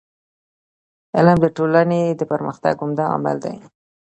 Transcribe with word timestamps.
علم 1.17 1.37
د 1.41 1.45
ټولني 1.57 2.01
د 2.19 2.21
پرمختګ 2.31 2.73
عمده 2.83 3.03
عامل 3.11 3.37
دی. 3.45 3.55